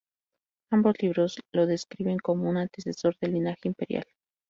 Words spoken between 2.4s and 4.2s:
un antecesor del linaje imperial.